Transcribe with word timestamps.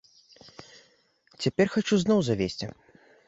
Цяпер 1.45 1.67
хачу 1.75 1.93
зноў 2.05 2.19
завесці. 2.31 2.67